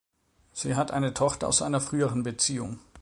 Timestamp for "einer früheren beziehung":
1.61-2.79